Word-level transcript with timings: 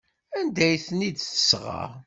Anda 0.37 0.61
ay 0.67 0.77
ten-id-tesɣa? 0.85 1.81